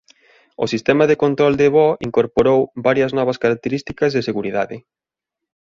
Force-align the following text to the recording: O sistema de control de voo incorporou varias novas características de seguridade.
O 0.63 0.65
sistema 0.73 1.05
de 1.07 1.19
control 1.23 1.53
de 1.61 1.67
voo 1.75 1.99
incorporou 2.07 2.59
varias 2.87 3.11
novas 3.17 3.39
características 3.43 4.11
de 4.15 4.25
seguridade. 4.29 4.77